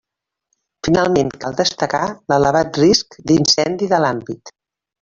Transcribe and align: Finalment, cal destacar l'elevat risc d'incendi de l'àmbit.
Finalment, 0.87 1.29
cal 1.43 1.57
destacar 1.59 2.01
l'elevat 2.33 2.81
risc 2.85 3.21
d'incendi 3.33 3.91
de 3.95 4.01
l'àmbit. 4.07 4.57